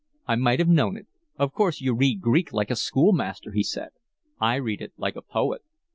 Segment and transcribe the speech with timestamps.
[0.27, 1.05] "I might have known it.
[1.37, 3.89] Of course you read Greek like a schoolmaster," he said.
[4.39, 5.61] "I read it like a poet."